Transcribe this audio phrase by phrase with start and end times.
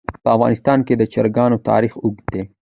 [0.23, 2.41] په افغانستان کې د چرګان تاریخ اوږد دی.